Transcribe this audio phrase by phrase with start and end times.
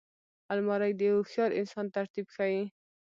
[0.53, 2.63] الماري د هوښیار انسان ترتیب ښيي